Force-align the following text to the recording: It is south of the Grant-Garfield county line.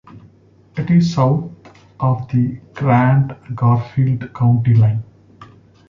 It 0.77 0.89
is 0.89 1.13
south 1.13 1.51
of 1.99 2.27
the 2.29 2.59
Grant-Garfield 2.73 4.33
county 4.33 4.73
line. 4.73 5.03